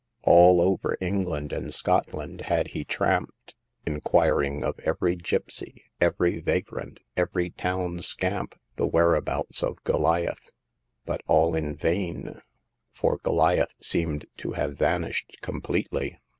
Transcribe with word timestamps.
All 0.23 0.59
over 0.61 0.97
England 0.99 1.53
and 1.53 1.71
Scotland 1.71 2.41
had 2.41 2.69
he 2.69 2.83
tramped, 2.83 3.53
inquiring 3.85 4.63
of 4.63 4.79
every 4.79 5.15
gipsy, 5.15 5.83
every 6.01 6.39
vagrant, 6.39 7.01
every 7.15 7.51
town 7.51 7.99
scamp, 7.99 8.55
the 8.77 8.87
whereabouts 8.87 9.61
of 9.61 9.83
Goliath; 9.83 10.49
but 11.05 11.21
all 11.27 11.53
in 11.53 11.75
vain, 11.75 12.41
for 12.91 13.19
Goliath 13.21 13.75
seemed 13.79 14.25
to 14.37 14.53
have 14.53 14.73
vanished 14.75 15.37
completely. 15.43 16.17